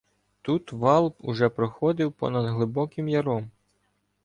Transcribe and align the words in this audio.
Тут 0.41 0.71
вал 0.71 1.15
уже 1.19 1.49
проходив 1.49 2.13
понад 2.13 2.45
глибоким 2.55 3.07
яром. 3.09 3.51